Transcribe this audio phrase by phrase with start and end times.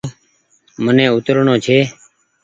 [0.83, 1.77] مني اوترڻو ڇي۔